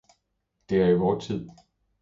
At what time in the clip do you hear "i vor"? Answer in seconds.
0.87-1.19